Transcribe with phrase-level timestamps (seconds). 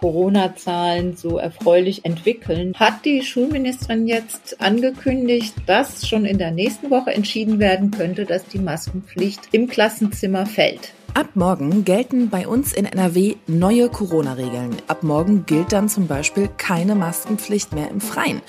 [0.00, 7.12] Corona-Zahlen so erfreulich entwickeln, hat die Schulministerin jetzt angekündigt, dass schon in der nächsten Woche
[7.12, 10.92] entschieden werden könnte, dass die Maskenpflicht im Klassenzimmer fällt.
[11.14, 14.76] Ab morgen gelten bei uns in NRW neue Corona-Regeln.
[14.86, 18.40] Ab morgen gilt dann zum Beispiel keine Maskenpflicht mehr im Freien.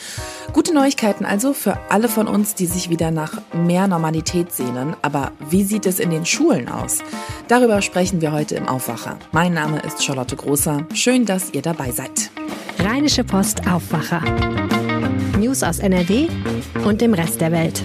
[0.53, 4.95] Gute Neuigkeiten also für alle von uns, die sich wieder nach mehr Normalität sehnen.
[5.01, 6.99] Aber wie sieht es in den Schulen aus?
[7.47, 9.17] Darüber sprechen wir heute im Aufwacher.
[9.31, 10.85] Mein Name ist Charlotte Großer.
[10.93, 12.29] Schön, dass ihr dabei seid.
[12.79, 14.21] Rheinische Post Aufwacher.
[15.39, 16.27] News aus NRW
[16.85, 17.83] und dem Rest der Welt.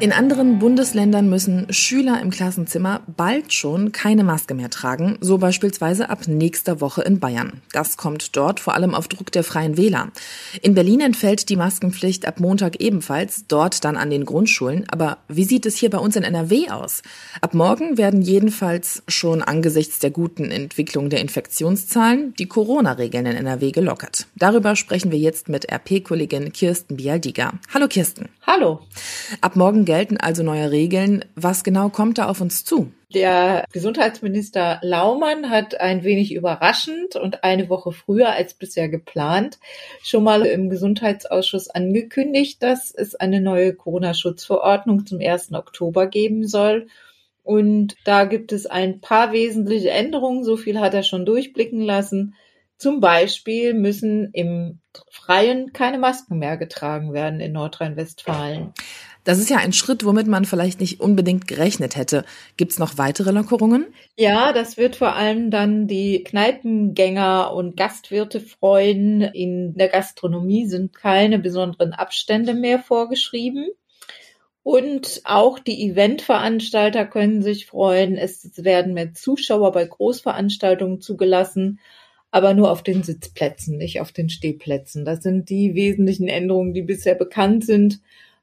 [0.00, 6.08] In anderen Bundesländern müssen Schüler im Klassenzimmer bald schon keine Maske mehr tragen, so beispielsweise
[6.08, 7.62] ab nächster Woche in Bayern.
[7.72, 10.12] Das kommt dort vor allem auf Druck der Freien Wähler.
[10.62, 14.86] In Berlin entfällt die Maskenpflicht ab Montag ebenfalls, dort dann an den Grundschulen.
[14.88, 17.02] Aber wie sieht es hier bei uns in NRW aus?
[17.40, 23.72] Ab morgen werden jedenfalls schon angesichts der guten Entwicklung der Infektionszahlen die Corona-Regeln in NRW
[23.72, 24.28] gelockert.
[24.36, 27.54] Darüber sprechen wir jetzt mit RP-Kollegin Kirsten Bialdiger.
[27.74, 28.28] Hallo Kirsten.
[28.46, 28.80] Hallo.
[29.40, 31.24] Ab morgen gelten also neue Regeln.
[31.34, 32.92] Was genau kommt da auf uns zu?
[33.14, 39.58] Der Gesundheitsminister Laumann hat ein wenig überraschend und eine Woche früher als bisher geplant
[40.04, 45.54] schon mal im Gesundheitsausschuss angekündigt, dass es eine neue Corona-Schutzverordnung zum 1.
[45.54, 46.88] Oktober geben soll.
[47.42, 50.44] Und da gibt es ein paar wesentliche Änderungen.
[50.44, 52.34] So viel hat er schon durchblicken lassen.
[52.76, 58.74] Zum Beispiel müssen im Freien keine Masken mehr getragen werden in Nordrhein-Westfalen.
[59.28, 62.24] Das ist ja ein Schritt, womit man vielleicht nicht unbedingt gerechnet hätte.
[62.56, 63.88] Gibt es noch weitere Lockerungen?
[64.16, 69.20] Ja, das wird vor allem dann die Kneipengänger und Gastwirte freuen.
[69.20, 73.68] In der Gastronomie sind keine besonderen Abstände mehr vorgeschrieben.
[74.62, 78.16] Und auch die Eventveranstalter können sich freuen.
[78.16, 81.80] Es werden mehr Zuschauer bei Großveranstaltungen zugelassen,
[82.30, 85.04] aber nur auf den Sitzplätzen, nicht auf den Stehplätzen.
[85.04, 88.00] Das sind die wesentlichen Änderungen, die bisher bekannt sind.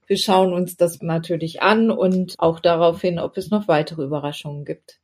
[0.07, 4.65] Wir schauen uns das natürlich an und auch darauf hin, ob es noch weitere Überraschungen
[4.65, 4.99] gibt.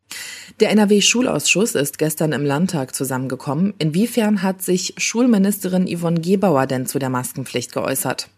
[0.60, 3.74] Der NRW-Schulausschuss ist gestern im Landtag zusammengekommen.
[3.80, 8.30] Inwiefern hat sich Schulministerin Yvonne Gebauer denn zu der Maskenpflicht geäußert?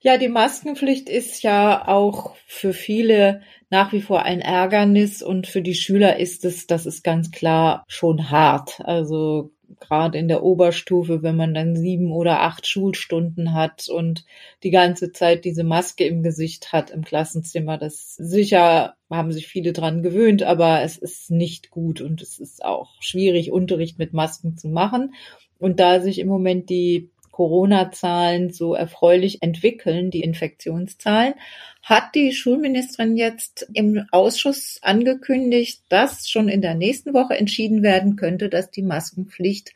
[0.00, 5.62] Ja, die Maskenpflicht ist ja auch für viele nach wie vor ein Ärgernis und für
[5.62, 8.80] die Schüler ist es, das ist ganz klar, schon hart.
[8.84, 9.50] Also
[9.80, 14.24] gerade in der Oberstufe, wenn man dann sieben oder acht Schulstunden hat und
[14.62, 17.78] die ganze Zeit diese Maske im Gesicht hat im Klassenzimmer.
[17.78, 22.64] Das sicher haben sich viele dran gewöhnt, aber es ist nicht gut und es ist
[22.64, 25.14] auch schwierig, Unterricht mit Masken zu machen.
[25.58, 31.34] Und da sich im Moment die Corona-Zahlen so erfreulich entwickeln, die Infektionszahlen,
[31.82, 38.14] hat die Schulministerin jetzt im Ausschuss angekündigt, dass schon in der nächsten Woche entschieden werden
[38.14, 39.72] könnte, dass die Maskenpflicht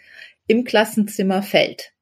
[0.46, 1.92] im Klassenzimmer fällt.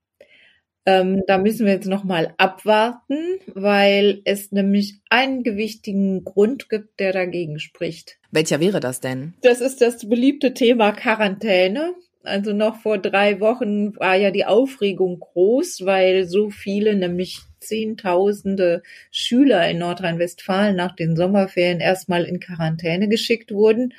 [0.84, 3.16] Ähm, da müssen wir jetzt noch mal abwarten,
[3.54, 8.18] weil es nämlich einen gewichtigen Grund gibt, der dagegen spricht.
[8.30, 9.32] Welcher wäre das denn?
[9.40, 11.94] Das ist das beliebte Thema Quarantäne.
[12.26, 18.82] Also noch vor drei Wochen war ja die Aufregung groß, weil so viele, nämlich Zehntausende
[19.10, 23.92] Schüler in Nordrhein-Westfalen nach den Sommerferien erstmal in Quarantäne geschickt wurden.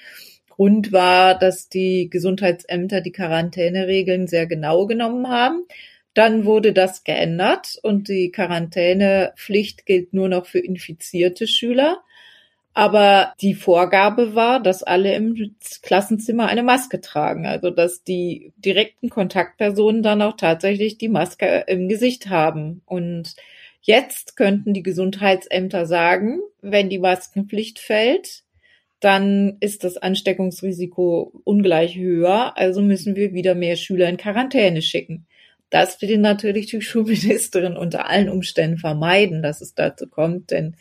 [0.49, 5.65] Grund war, dass die Gesundheitsämter die Quarantäneregeln sehr genau genommen haben.
[6.13, 12.03] Dann wurde das geändert und die Quarantänepflicht gilt nur noch für infizierte Schüler.
[12.77, 17.47] Aber die Vorgabe war, dass alle im Klassenzimmer eine Maske tragen.
[17.47, 22.83] Also, dass die direkten Kontaktpersonen dann auch tatsächlich die Maske im Gesicht haben.
[22.85, 23.35] Und
[23.81, 28.43] jetzt könnten die Gesundheitsämter sagen, wenn die Maskenpflicht fällt,
[28.99, 32.59] dann ist das Ansteckungsrisiko ungleich höher.
[32.59, 35.25] Also müssen wir wieder mehr Schüler in Quarantäne schicken.
[35.71, 40.75] Das will natürlich die Schulministerin unter allen Umständen vermeiden, dass es dazu kommt, denn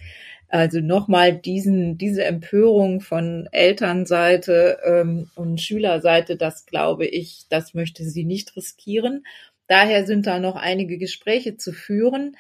[0.49, 8.05] also nochmal diesen, diese Empörung von Elternseite ähm, und Schülerseite, das glaube ich, das möchte
[8.05, 9.25] sie nicht riskieren.
[9.67, 12.37] Daher sind da noch einige Gespräche zu führen.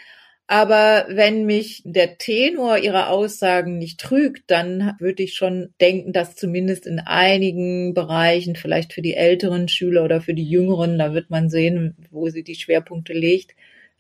[0.49, 6.37] Aber wenn mich der Tenor ihrer Aussagen nicht trügt, dann würde ich schon denken, dass
[6.37, 11.31] zumindest in einigen Bereichen, vielleicht für die älteren Schüler oder für die jüngeren, da wird
[11.31, 13.56] man sehen, wo sie die Schwerpunkte legt,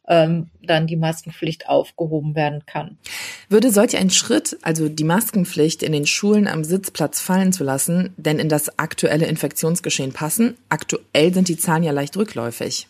[0.08, 2.98] ähm, dann die Maskenpflicht aufgehoben werden kann.
[3.48, 8.14] Würde solch ein Schritt, also die Maskenpflicht in den Schulen am Sitzplatz fallen zu lassen,
[8.16, 10.56] denn in das aktuelle Infektionsgeschehen passen?
[10.68, 12.88] Aktuell sind die Zahlen ja leicht rückläufig.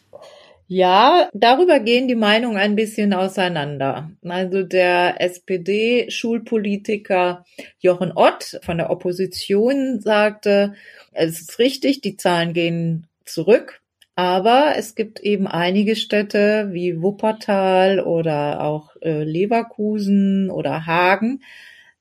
[0.69, 4.11] Ja, darüber gehen die Meinungen ein bisschen auseinander.
[4.25, 7.45] Also der SPD-Schulpolitiker
[7.79, 10.75] Jochen Ott von der Opposition sagte,
[11.13, 13.81] es ist richtig, die Zahlen gehen zurück,
[14.17, 21.43] aber es gibt eben einige Städte wie Wuppertal oder auch äh, Leverkusen oder Hagen,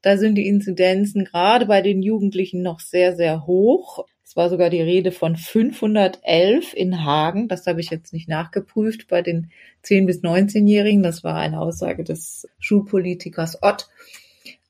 [0.02, 4.06] da sind die Inzidenzen gerade bei den Jugendlichen noch sehr, sehr hoch.
[4.24, 7.48] Es war sogar die Rede von 511 in Hagen.
[7.48, 9.50] Das habe ich jetzt nicht nachgeprüft bei den
[9.84, 11.02] 10- bis 19-Jährigen.
[11.02, 13.90] Das war eine Aussage des Schulpolitikers Ott.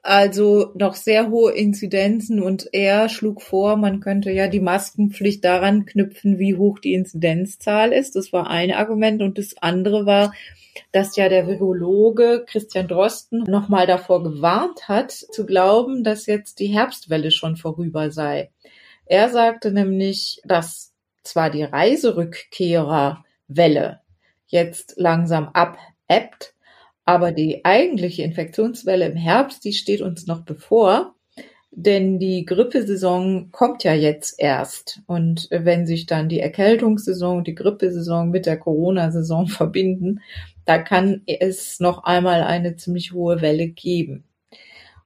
[0.07, 5.87] Also noch sehr hohe Inzidenzen und er schlug vor, man könnte ja die Maskenpflicht daran
[5.87, 8.15] knüpfen, wie hoch die Inzidenzzahl ist.
[8.15, 10.31] Das war ein Argument und das andere war,
[10.91, 16.67] dass ja der Virologe Christian Drosten nochmal davor gewarnt hat, zu glauben, dass jetzt die
[16.67, 18.51] Herbstwelle schon vorüber sei.
[19.07, 20.93] Er sagte nämlich, dass
[21.23, 24.01] zwar die Reiserückkehrerwelle
[24.45, 26.53] jetzt langsam abebbt,
[27.05, 31.15] aber die eigentliche Infektionswelle im Herbst, die steht uns noch bevor.
[31.77, 35.01] Denn die Grippesaison kommt ja jetzt erst.
[35.07, 40.21] Und wenn sich dann die Erkältungssaison, die Grippesaison mit der Corona-Saison verbinden,
[40.63, 44.23] da kann es noch einmal eine ziemlich hohe Welle geben.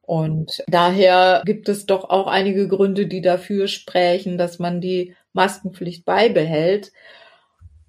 [0.02, 6.06] Und daher gibt es doch auch einige Gründe, die dafür sprechen, dass man die Maskenpflicht
[6.06, 6.92] beibehält.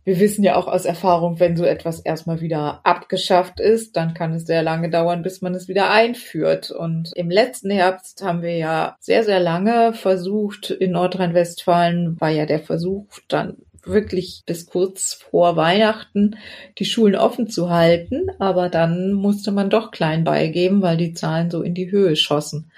[0.04, 4.32] Wir wissen ja auch aus Erfahrung, wenn so etwas erstmal wieder abgeschafft ist, dann kann
[4.32, 6.70] es sehr lange dauern, bis man es wieder einführt.
[6.70, 12.46] Und im letzten Herbst haben wir ja sehr, sehr lange versucht, in Nordrhein-Westfalen war ja
[12.46, 16.36] der Versuch dann wirklich bis kurz vor Weihnachten
[16.78, 18.30] die Schulen offen zu halten.
[18.38, 22.70] Aber dann musste man doch klein beigeben, weil die Zahlen so in die Höhe schossen.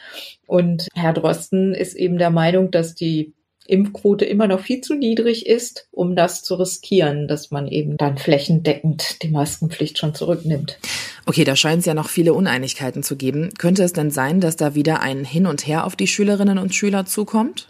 [0.46, 3.32] Und Herr Drosten ist eben der Meinung, dass die
[3.66, 8.18] Impfquote immer noch viel zu niedrig ist, um das zu riskieren, dass man eben dann
[8.18, 10.78] flächendeckend die Maskenpflicht schon zurücknimmt.
[11.26, 13.50] Okay, da scheint es ja noch viele Uneinigkeiten zu geben.
[13.58, 16.74] Könnte es denn sein, dass da wieder ein Hin und Her auf die Schülerinnen und
[16.74, 17.68] Schüler zukommt?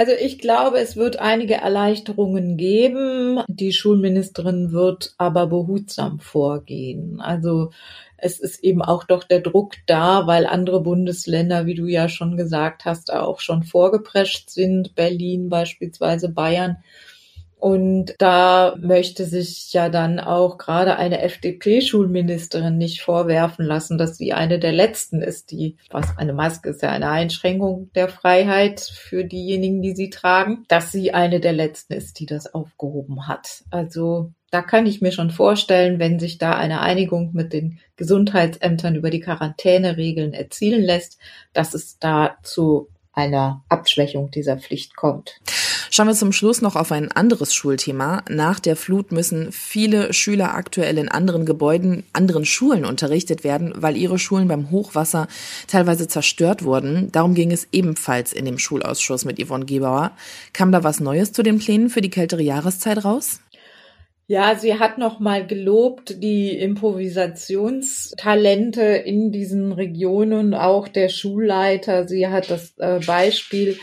[0.00, 3.40] Also ich glaube, es wird einige Erleichterungen geben.
[3.48, 7.20] Die Schulministerin wird aber behutsam vorgehen.
[7.20, 7.70] Also
[8.16, 12.38] es ist eben auch doch der Druck da, weil andere Bundesländer, wie du ja schon
[12.38, 14.94] gesagt hast, auch schon vorgeprescht sind.
[14.94, 16.78] Berlin beispielsweise, Bayern.
[17.60, 24.32] Und da möchte sich ja dann auch gerade eine FDP-Schulministerin nicht vorwerfen lassen, dass sie
[24.32, 29.24] eine der letzten ist, die, was eine Maske ist ja eine Einschränkung der Freiheit für
[29.24, 33.62] diejenigen, die sie tragen, dass sie eine der letzten ist, die das aufgehoben hat.
[33.70, 38.96] Also da kann ich mir schon vorstellen, wenn sich da eine Einigung mit den Gesundheitsämtern
[38.96, 41.18] über die Quarantäneregeln erzielen lässt,
[41.52, 45.40] dass es da zu einer Abschwächung dieser Pflicht kommt.
[45.92, 48.22] Schauen wir zum Schluss noch auf ein anderes Schulthema.
[48.28, 53.96] Nach der Flut müssen viele Schüler aktuell in anderen Gebäuden, anderen Schulen unterrichtet werden, weil
[53.96, 55.26] ihre Schulen beim Hochwasser
[55.66, 57.10] teilweise zerstört wurden.
[57.10, 60.12] Darum ging es ebenfalls in dem Schulausschuss mit Yvonne Gebauer.
[60.52, 63.40] Kam da was Neues zu den Plänen für die kältere Jahreszeit raus?
[64.28, 72.06] Ja, sie hat noch mal gelobt die Improvisationstalente in diesen Regionen, auch der Schulleiter.
[72.06, 73.76] Sie hat das äh, Beispiel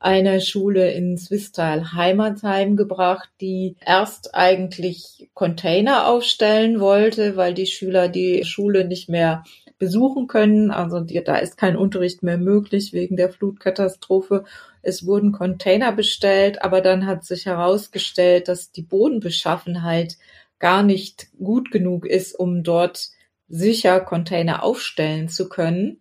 [0.00, 8.08] einer Schule in Swisttal Heimatsheim gebracht, die erst eigentlich Container aufstellen wollte, weil die Schüler
[8.08, 9.44] die Schule nicht mehr
[9.78, 10.70] besuchen können.
[10.70, 14.44] Also die, da ist kein Unterricht mehr möglich wegen der Flutkatastrophe.
[14.82, 20.16] Es wurden Container bestellt, aber dann hat sich herausgestellt, dass die Bodenbeschaffenheit
[20.58, 23.10] gar nicht gut genug ist, um dort
[23.48, 26.00] sicher Container aufstellen zu können.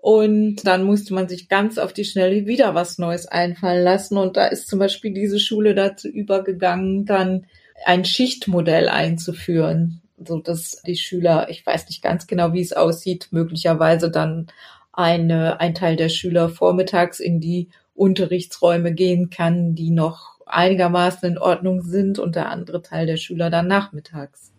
[0.00, 4.16] Und dann musste man sich ganz auf die Schnelle wieder was Neues einfallen lassen.
[4.16, 7.46] Und da ist zum Beispiel diese Schule dazu übergegangen, dann
[7.84, 13.28] ein Schichtmodell einzuführen, so dass die Schüler, ich weiß nicht ganz genau, wie es aussieht,
[13.30, 14.46] möglicherweise dann
[14.92, 21.38] eine, ein Teil der Schüler vormittags in die Unterrichtsräume gehen kann, die noch einigermaßen in
[21.38, 24.52] Ordnung sind und der andere Teil der Schüler dann nachmittags.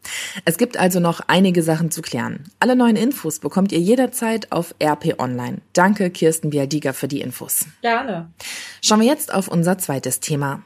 [0.46, 2.52] Es gibt also noch einige Sachen zu klären.
[2.60, 5.58] Alle neuen Infos bekommt ihr jederzeit auf RP Online.
[5.74, 7.66] Danke, Kirsten Bialdiger, für die Infos.
[7.82, 8.32] Gerne.
[8.82, 10.64] Schauen wir jetzt auf unser zweites Thema.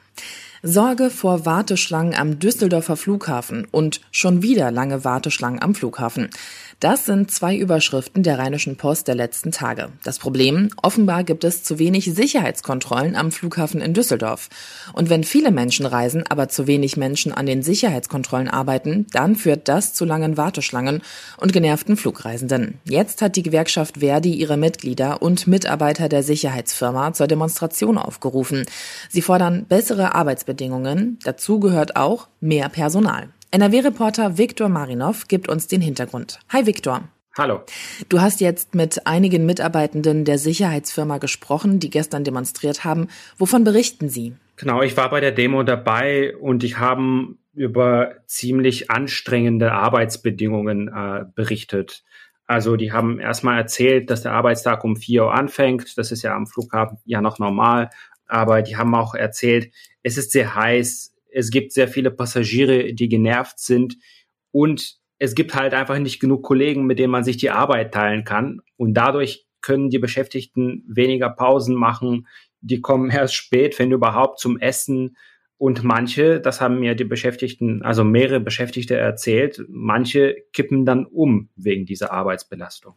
[0.67, 6.29] Sorge vor Warteschlangen am Düsseldorfer Flughafen und schon wieder lange Warteschlangen am Flughafen.
[6.81, 9.89] Das sind zwei Überschriften der Rheinischen Post der letzten Tage.
[10.03, 14.49] Das Problem, offenbar gibt es zu wenig Sicherheitskontrollen am Flughafen in Düsseldorf.
[14.91, 19.69] Und wenn viele Menschen reisen, aber zu wenig Menschen an den Sicherheitskontrollen arbeiten, dann führt
[19.69, 21.01] das zu langen Warteschlangen
[21.37, 22.79] und genervten Flugreisenden.
[22.83, 28.65] Jetzt hat die Gewerkschaft Verdi ihre Mitglieder und Mitarbeiter der Sicherheitsfirma zur Demonstration aufgerufen.
[29.09, 31.19] Sie fordern bessere Arbeitsbedingungen.
[31.23, 33.29] Dazu gehört auch mehr Personal.
[33.55, 36.41] NRW-Reporter Viktor Marinov gibt uns den Hintergrund.
[36.51, 37.07] Hi Viktor.
[37.37, 37.61] Hallo.
[38.09, 43.07] Du hast jetzt mit einigen Mitarbeitenden der Sicherheitsfirma gesprochen, die gestern demonstriert haben.
[43.37, 44.35] Wovon berichten sie?
[44.57, 51.23] Genau, ich war bei der Demo dabei und ich habe über ziemlich anstrengende Arbeitsbedingungen äh,
[51.33, 52.03] berichtet.
[52.47, 55.97] Also die haben erstmal erzählt, dass der Arbeitstag um 4 Uhr anfängt.
[55.97, 57.89] Das ist ja am Flughafen ja noch normal.
[58.27, 59.71] Aber die haben auch erzählt,
[60.03, 63.97] es ist sehr heiß, es gibt sehr viele Passagiere, die genervt sind.
[64.51, 68.23] Und es gibt halt einfach nicht genug Kollegen, mit denen man sich die Arbeit teilen
[68.23, 68.61] kann.
[68.77, 72.27] Und dadurch können die Beschäftigten weniger Pausen machen,
[72.61, 75.17] die kommen erst spät, wenn überhaupt zum Essen.
[75.57, 81.49] Und manche, das haben mir die Beschäftigten, also mehrere Beschäftigte erzählt, manche kippen dann um
[81.57, 82.93] wegen dieser Arbeitsbelastung.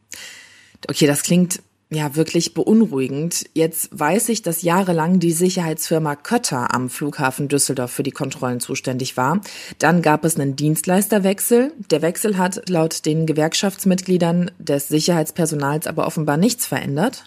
[0.89, 3.47] Okay, das klingt ja wirklich beunruhigend.
[3.55, 9.17] Jetzt weiß ich, dass jahrelang die Sicherheitsfirma Kötter am Flughafen Düsseldorf für die Kontrollen zuständig
[9.17, 9.41] war.
[9.79, 11.73] Dann gab es einen Dienstleisterwechsel.
[11.91, 17.25] Der Wechsel hat laut den Gewerkschaftsmitgliedern des Sicherheitspersonals aber offenbar nichts verändert.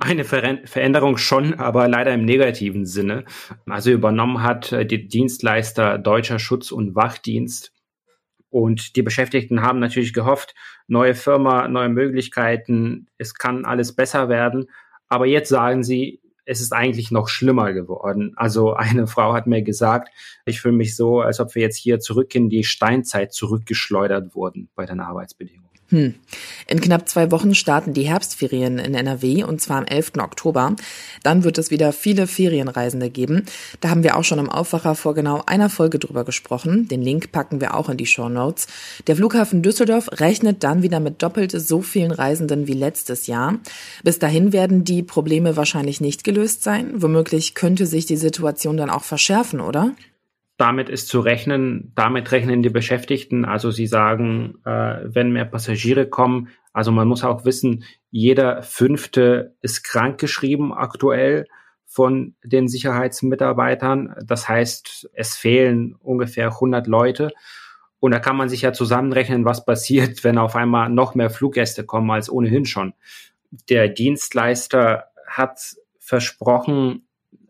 [0.00, 3.24] Eine Ver Veränderung schon, aber leider im negativen Sinne.
[3.66, 7.72] Also übernommen hat äh, die Dienstleister Deutscher Schutz- und Wachdienst
[8.50, 10.54] und die Beschäftigten haben natürlich gehofft,
[10.86, 14.68] neue Firma, neue Möglichkeiten, es kann alles besser werden.
[15.08, 18.32] Aber jetzt sagen sie, es ist eigentlich noch schlimmer geworden.
[18.36, 20.08] Also eine Frau hat mir gesagt,
[20.46, 24.68] ich fühle mich so, als ob wir jetzt hier zurück in die Steinzeit zurückgeschleudert wurden
[24.74, 25.67] bei den Arbeitsbedingungen.
[25.90, 26.14] Hm.
[26.66, 30.12] In knapp zwei Wochen starten die Herbstferien in NRW und zwar am 11.
[30.18, 30.76] Oktober.
[31.22, 33.46] Dann wird es wieder viele Ferienreisende geben.
[33.80, 36.88] Da haben wir auch schon im Aufwacher vor genau einer Folge drüber gesprochen.
[36.88, 38.66] Den Link packen wir auch in die Show Notes.
[39.06, 43.58] Der Flughafen Düsseldorf rechnet dann wieder mit doppelt so vielen Reisenden wie letztes Jahr.
[44.04, 47.00] Bis dahin werden die Probleme wahrscheinlich nicht gelöst sein.
[47.00, 49.94] Womöglich könnte sich die Situation dann auch verschärfen, oder?
[50.58, 53.44] Damit ist zu rechnen, damit rechnen die Beschäftigten.
[53.44, 59.56] Also sie sagen, äh, wenn mehr Passagiere kommen, also man muss auch wissen, jeder fünfte
[59.62, 61.46] ist krankgeschrieben aktuell
[61.86, 64.16] von den Sicherheitsmitarbeitern.
[64.24, 67.30] Das heißt, es fehlen ungefähr 100 Leute.
[68.00, 71.84] Und da kann man sich ja zusammenrechnen, was passiert, wenn auf einmal noch mehr Fluggäste
[71.84, 72.94] kommen als ohnehin schon.
[73.70, 77.07] Der Dienstleister hat versprochen,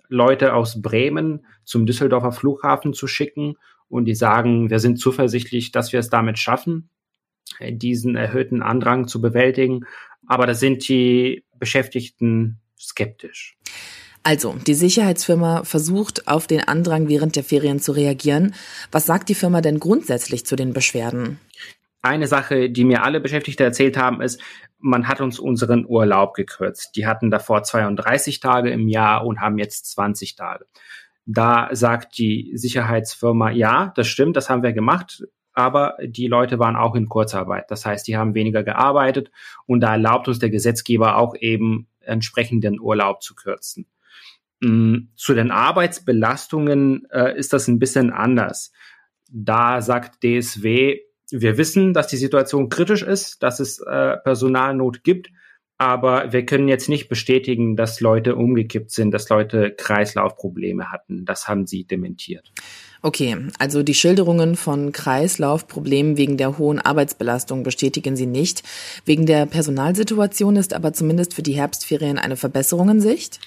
[0.08, 3.54] Leute aus Bremen zum Düsseldorfer Flughafen zu schicken
[3.88, 6.90] und die sagen, wir sind zuversichtlich, dass wir es damit schaffen,
[7.70, 9.80] diesen erhöhten Andrang zu bewältigen.
[10.26, 13.56] Aber da sind die Beschäftigten skeptisch.
[14.22, 18.54] Also, die Sicherheitsfirma versucht auf den Andrang während der Ferien zu reagieren.
[18.92, 21.38] Was sagt die Firma denn grundsätzlich zu den Beschwerden?
[22.00, 24.40] Eine Sache, die mir alle Beschäftigte erzählt haben, ist,
[24.78, 26.94] man hat uns unseren Urlaub gekürzt.
[26.94, 30.66] Die hatten davor 32 Tage im Jahr und haben jetzt 20 Tage.
[31.26, 36.76] Da sagt die Sicherheitsfirma, ja, das stimmt, das haben wir gemacht, aber die Leute waren
[36.76, 37.64] auch in Kurzarbeit.
[37.68, 39.32] Das heißt, die haben weniger gearbeitet
[39.66, 43.86] und da erlaubt uns der Gesetzgeber auch eben entsprechend den Urlaub zu kürzen.
[44.60, 48.72] Mm, zu den Arbeitsbelastungen äh, ist das ein bisschen anders.
[49.30, 55.30] Da sagt DSW, wir wissen, dass die Situation kritisch ist, dass es äh, Personalnot gibt,
[55.80, 61.24] aber wir können jetzt nicht bestätigen, dass Leute umgekippt sind, dass Leute Kreislaufprobleme hatten.
[61.24, 62.52] Das haben sie dementiert.
[63.00, 68.64] Okay, also die Schilderungen von Kreislaufproblemen wegen der hohen Arbeitsbelastung bestätigen Sie nicht.
[69.04, 73.38] Wegen der Personalsituation ist aber zumindest für die Herbstferien eine Verbesserung in Sicht?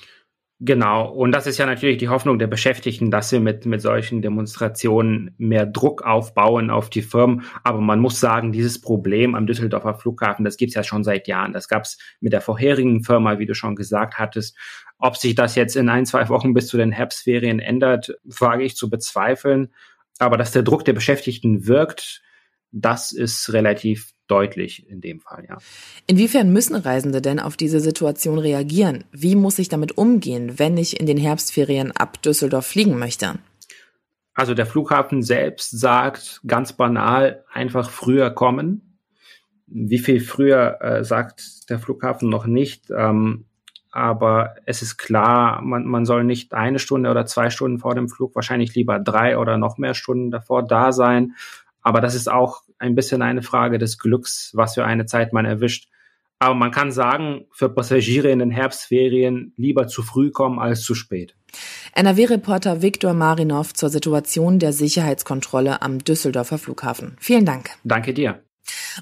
[0.63, 4.21] Genau, und das ist ja natürlich die Hoffnung der Beschäftigten, dass wir mit, mit solchen
[4.21, 7.45] Demonstrationen mehr Druck aufbauen auf die Firmen.
[7.63, 11.53] Aber man muss sagen, dieses Problem am Düsseldorfer Flughafen, das gibt's ja schon seit Jahren.
[11.53, 14.55] Das gab's mit der vorherigen Firma, wie du schon gesagt hattest.
[14.99, 18.75] Ob sich das jetzt in ein, zwei Wochen bis zu den Herbstferien ändert, wage ich
[18.75, 19.73] zu bezweifeln.
[20.19, 22.21] Aber dass der Druck der Beschäftigten wirkt,
[22.71, 25.57] das ist relativ deutlich in dem Fall, ja.
[26.07, 29.03] Inwiefern müssen Reisende denn auf diese Situation reagieren?
[29.11, 33.39] Wie muss ich damit umgehen, wenn ich in den Herbstferien ab Düsseldorf fliegen möchte?
[34.33, 38.97] Also der Flughafen selbst sagt ganz banal einfach früher kommen.
[39.67, 42.89] Wie viel früher äh, sagt der Flughafen noch nicht.
[42.89, 43.45] Ähm,
[43.91, 48.07] aber es ist klar, man, man soll nicht eine Stunde oder zwei Stunden vor dem
[48.07, 51.35] Flug, wahrscheinlich lieber drei oder noch mehr Stunden davor da sein.
[51.81, 55.45] Aber das ist auch ein bisschen eine Frage des Glücks, was für eine Zeit man
[55.45, 55.87] erwischt.
[56.39, 60.95] Aber man kann sagen, für Passagiere in den Herbstferien lieber zu früh kommen als zu
[60.95, 61.35] spät.
[61.93, 67.15] NRW-Reporter Viktor Marinov zur Situation der Sicherheitskontrolle am Düsseldorfer Flughafen.
[67.19, 67.69] Vielen Dank.
[67.83, 68.43] Danke dir.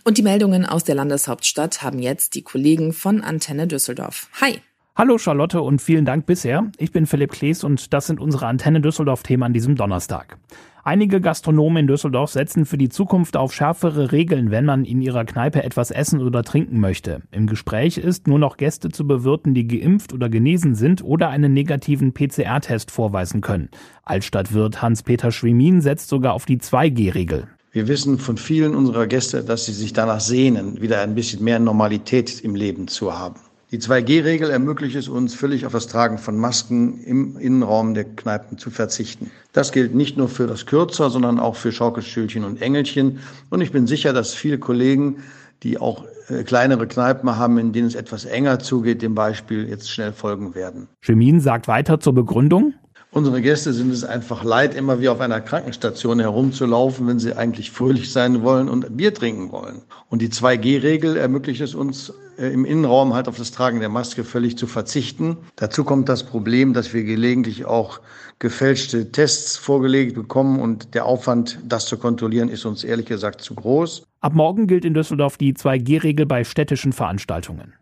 [0.03, 4.27] Und die Meldungen aus der Landeshauptstadt haben jetzt die Kollegen von Antenne Düsseldorf.
[4.41, 4.59] Hi.
[4.95, 6.69] Hallo Charlotte und vielen Dank bisher.
[6.77, 10.37] Ich bin Philipp Klees und das sind unsere Antenne Düsseldorf-Themen an diesem Donnerstag.
[10.83, 15.25] Einige Gastronomen in Düsseldorf setzen für die Zukunft auf schärfere Regeln, wenn man in ihrer
[15.25, 17.21] Kneipe etwas essen oder trinken möchte.
[17.31, 21.53] Im Gespräch ist nur noch Gäste zu bewirten, die geimpft oder genesen sind oder einen
[21.53, 23.69] negativen PCR-Test vorweisen können.
[24.03, 27.47] Altstadtwirt Hans-Peter Schwemin setzt sogar auf die 2G-Regel.
[27.71, 31.59] Wir wissen von vielen unserer Gäste, dass sie sich danach sehnen, wieder ein bisschen mehr
[31.59, 33.39] Normalität im Leben zu haben.
[33.71, 38.57] Die 2G-Regel ermöglicht es uns, völlig auf das Tragen von Masken im Innenraum der Kneipen
[38.57, 39.29] zu verzichten.
[39.53, 43.19] Das gilt nicht nur für das Kürzer, sondern auch für Schaukelstühlchen und Engelchen.
[43.51, 45.17] Und ich bin sicher, dass viele Kollegen,
[45.61, 49.91] die auch äh, kleinere Kneipen haben, in denen es etwas enger zugeht, dem Beispiel jetzt
[49.91, 50.87] schnell folgen werden.
[51.01, 52.73] Chemin sagt weiter zur Begründung.
[53.11, 57.71] Unsere Gäste sind es einfach leid, immer wie auf einer Krankenstation herumzulaufen, wenn sie eigentlich
[57.71, 59.81] fröhlich sein wollen und Bier trinken wollen.
[60.09, 64.23] Und die 2G-Regel ermöglicht es uns, äh, im Innenraum halt auf das Tragen der Maske
[64.23, 65.37] völlig zu verzichten.
[65.55, 67.99] Dazu kommt das Problem, dass wir gelegentlich auch
[68.37, 73.55] gefälschte Tests vorgelegt bekommen und der Aufwand, das zu kontrollieren, ist uns ehrlich gesagt zu
[73.55, 74.03] groß.
[74.21, 77.73] Ab morgen gilt in Düsseldorf die 2G-Regel bei städtischen Veranstaltungen.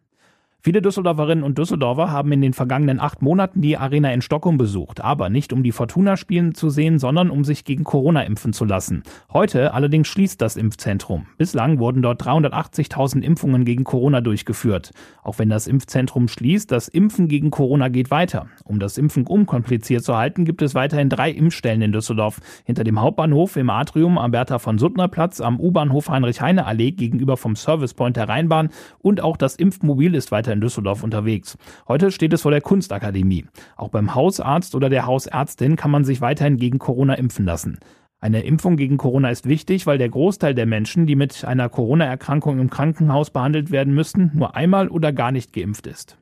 [0.67, 4.99] Viele Düsseldorferinnen und Düsseldorfer haben in den vergangenen acht Monaten die Arena in Stockholm besucht,
[4.99, 8.65] aber nicht um die Fortuna spielen zu sehen, sondern um sich gegen Corona impfen zu
[8.65, 9.03] lassen.
[9.31, 11.27] Heute allerdings schließt das Impfzentrum.
[11.37, 14.91] Bislang wurden dort 380.000 Impfungen gegen Corona durchgeführt.
[15.23, 18.47] Auch wenn das Impfzentrum schließt, das Impfen gegen Corona geht weiter.
[18.65, 22.41] Um das Impfen unkompliziert zu halten, gibt es weiterhin drei Impfstellen in Düsseldorf.
[22.65, 27.55] Hinter dem Hauptbahnhof im Atrium am Bertha von Suttner Platz, am U-Bahnhof Heinrich-Heine-Allee gegenüber vom
[27.55, 28.67] Service Point der Rheinbahn
[28.99, 31.57] und auch das Impfmobil ist weiter in Düsseldorf unterwegs.
[31.87, 33.45] Heute steht es vor der Kunstakademie.
[33.75, 37.79] Auch beim Hausarzt oder der Hausärztin kann man sich weiterhin gegen Corona impfen lassen.
[38.19, 42.59] Eine Impfung gegen Corona ist wichtig, weil der Großteil der Menschen, die mit einer Corona-Erkrankung
[42.59, 46.17] im Krankenhaus behandelt werden müssten, nur einmal oder gar nicht geimpft ist.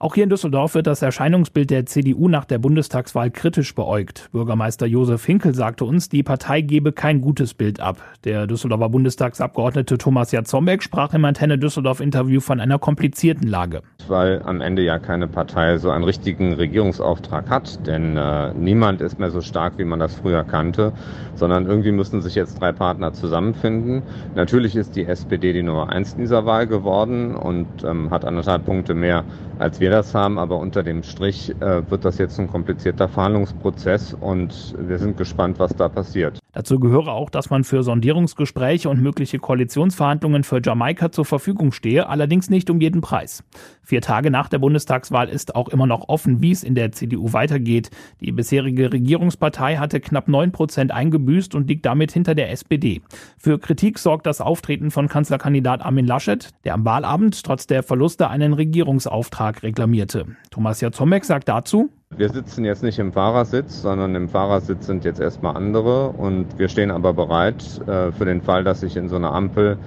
[0.00, 4.28] Auch hier in Düsseldorf wird das Erscheinungsbild der CDU nach der Bundestagswahl kritisch beäugt.
[4.30, 8.00] Bürgermeister Josef Hinkel sagte uns, die Partei gebe kein gutes Bild ab.
[8.22, 13.82] Der Düsseldorfer Bundestagsabgeordnete Thomas Jatzombeck sprach im Antenne Düsseldorf Interview von einer komplizierten Lage.
[14.06, 19.18] Weil am Ende ja keine Partei so einen richtigen Regierungsauftrag hat, denn äh, niemand ist
[19.18, 20.92] mehr so stark, wie man das früher kannte,
[21.34, 24.04] sondern irgendwie müssen sich jetzt drei Partner zusammenfinden.
[24.36, 28.64] Natürlich ist die SPD die Nummer eins in dieser Wahl geworden und ähm, hat anderthalb
[28.64, 29.24] Punkte mehr
[29.58, 30.38] als wir das haben.
[30.38, 35.58] Aber unter dem Strich äh, wird das jetzt ein komplizierter Verhandlungsprozess und wir sind gespannt,
[35.58, 36.38] was da passiert.
[36.52, 42.08] Dazu gehöre auch, dass man für Sondierungsgespräche und mögliche Koalitionsverhandlungen für Jamaika zur Verfügung stehe,
[42.08, 43.44] allerdings nicht um jeden Preis.
[43.88, 47.32] Vier Tage nach der Bundestagswahl ist auch immer noch offen, wie es in der CDU
[47.32, 47.90] weitergeht.
[48.20, 53.00] Die bisherige Regierungspartei hatte knapp neun Prozent eingebüßt und liegt damit hinter der SPD.
[53.38, 58.28] Für Kritik sorgt das Auftreten von Kanzlerkandidat Armin Laschet, der am Wahlabend trotz der Verluste
[58.28, 60.26] einen Regierungsauftrag reklamierte.
[60.50, 65.20] Thomas Jazomek sagt dazu, wir sitzen jetzt nicht im Fahrersitz, sondern im Fahrersitz sind jetzt
[65.20, 69.16] erstmal andere und wir stehen aber bereit äh, für den Fall, dass sich in so
[69.16, 69.78] einer Ampel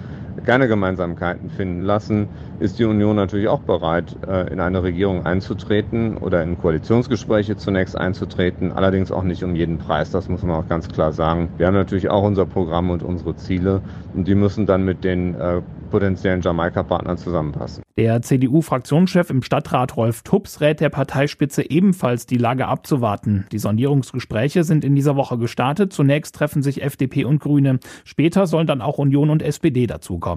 [0.46, 2.28] keine Gemeinsamkeiten finden lassen,
[2.60, 7.98] ist die Union natürlich auch bereit, äh, in eine Regierung einzutreten oder in Koalitionsgespräche zunächst
[7.98, 11.50] einzutreten, allerdings auch nicht um jeden Preis, das muss man auch ganz klar sagen.
[11.58, 13.82] Wir haben natürlich auch unser Programm und unsere Ziele
[14.14, 17.84] und die müssen dann mit den äh, potenziellen Jamaika-Partnern zusammenpassen.
[17.98, 23.46] Der CDU-Fraktionschef im Stadtrat Rolf Tubbs rät der Parteispitze ebenfalls, die Lage abzuwarten.
[23.52, 25.94] Die Sondierungsgespräche sind in dieser Woche gestartet.
[25.94, 27.80] Zunächst treffen sich FDP und Grüne.
[28.04, 30.31] Später sollen dann auch Union und SPD dazukommen.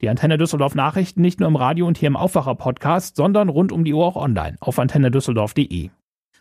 [0.00, 3.72] Die Antenne Düsseldorf Nachrichten nicht nur im Radio und hier im Aufwacher Podcast, sondern rund
[3.72, 5.90] um die Uhr auch online auf antennedüsseldorf.de.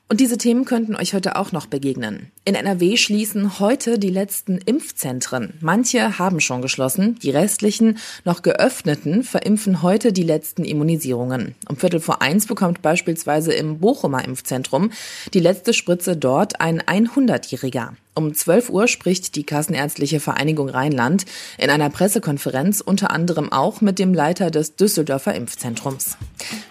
[0.07, 2.31] Und diese Themen könnten euch heute auch noch begegnen.
[2.43, 5.55] In NRW schließen heute die letzten Impfzentren.
[5.61, 11.55] Manche haben schon geschlossen, die restlichen, noch geöffneten, verimpfen heute die letzten Immunisierungen.
[11.67, 14.91] Um Viertel vor eins bekommt beispielsweise im Bochumer Impfzentrum
[15.33, 17.93] die letzte Spritze dort ein 100-Jähriger.
[18.17, 21.25] Um 12 Uhr spricht die Kassenärztliche Vereinigung Rheinland
[21.57, 26.15] in einer Pressekonferenz unter anderem auch mit dem Leiter des Düsseldorfer Impfzentrums.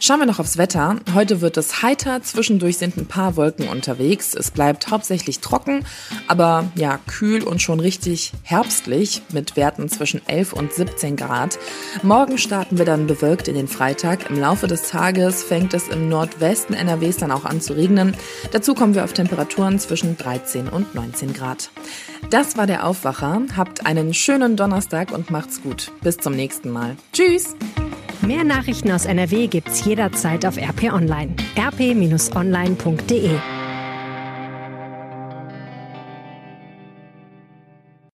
[0.01, 1.01] Schauen wir noch aufs Wetter.
[1.13, 4.35] Heute wird es heiter, zwischendurch sind ein paar Wolken unterwegs.
[4.35, 5.85] Es bleibt hauptsächlich trocken,
[6.29, 11.59] aber ja, kühl und schon richtig herbstlich mit Werten zwischen 11 und 17 Grad.
[12.03, 14.31] Morgen starten wir dann bewölkt in den Freitag.
[14.31, 18.17] Im Laufe des Tages fängt es im Nordwesten NRWs dann auch an zu regnen.
[18.53, 21.34] Dazu kommen wir auf Temperaturen zwischen 13 und 19 Grad.
[21.35, 21.71] Grad.
[22.31, 23.43] Das war der Aufwacher.
[23.57, 25.93] Habt einen schönen Donnerstag und macht's gut.
[26.03, 26.97] Bis zum nächsten Mal.
[27.13, 27.55] Tschüss!
[28.23, 31.35] Mehr Nachrichten aus NRW gibt's jederzeit auf RP Online.
[31.59, 33.39] rp-online.de